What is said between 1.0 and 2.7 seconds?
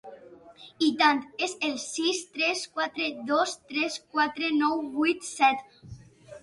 tant, és el sis tres